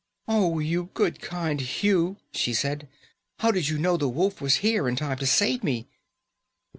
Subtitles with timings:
[0.27, 2.89] "Oh, you good, kind Hugh," she said,
[3.37, 5.89] "how did you know the wolf was here, in time to save me?"